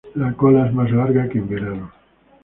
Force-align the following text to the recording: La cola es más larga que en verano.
La 0.15 0.33
cola 0.35 0.65
es 0.65 0.73
más 0.73 0.89
larga 0.89 1.29
que 1.29 1.37
en 1.37 1.47
verano. 1.47 1.91